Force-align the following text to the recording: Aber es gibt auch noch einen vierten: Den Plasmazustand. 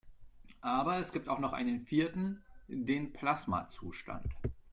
Aber 0.61 0.97
es 0.97 1.11
gibt 1.11 1.29
auch 1.29 1.37
noch 1.37 1.53
einen 1.53 1.79
vierten: 1.85 2.41
Den 2.67 3.13
Plasmazustand. 3.13 4.33